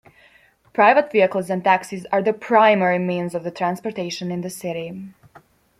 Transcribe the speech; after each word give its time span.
Private 0.73 1.11
vehicles 1.11 1.51
and 1.51 1.63
taxis 1.63 2.07
are 2.11 2.23
the 2.23 2.33
primary 2.33 2.97
means 2.97 3.35
of 3.35 3.43
transportation 3.53 4.31
in 4.31 4.41
the 4.41 4.49
city. 4.49 5.03